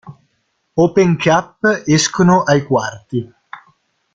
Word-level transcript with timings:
Open 0.85 1.15
Cup 1.15 1.63
escono 1.85 2.41
ai 2.41 2.63
quarti. 2.65 3.33